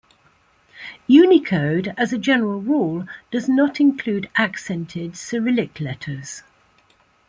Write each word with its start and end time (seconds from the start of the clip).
Unicode 1.05 1.93
as 1.95 2.11
a 2.11 2.17
general 2.17 2.59
rule 2.59 3.05
does 3.29 3.47
not 3.47 3.79
include 3.79 4.31
accented 4.35 5.15
Cyrillic 5.15 5.79
letters. 5.79 6.41